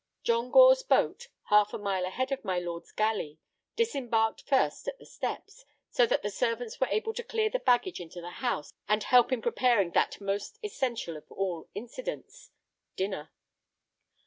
[0.23, 3.37] John Gore's boat, half a mile ahead of my lord's galley,
[3.75, 7.99] disembarked first at the steps, so that the servants were able to clear the baggage
[7.99, 13.29] into the house and help in preparing that most essential of all incidents—dinner.